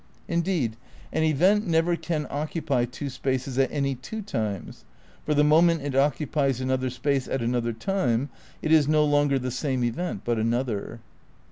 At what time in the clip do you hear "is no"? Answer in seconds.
8.71-9.05